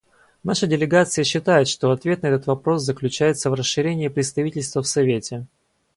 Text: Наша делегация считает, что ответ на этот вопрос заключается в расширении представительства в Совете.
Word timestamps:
Наша 0.43 0.65
делегация 0.65 1.23
считает, 1.23 1.67
что 1.67 1.91
ответ 1.91 2.23
на 2.23 2.27
этот 2.29 2.47
вопрос 2.47 2.81
заключается 2.81 3.51
в 3.51 3.53
расширении 3.53 4.07
представительства 4.07 4.81
в 4.81 4.87
Совете. 4.87 5.45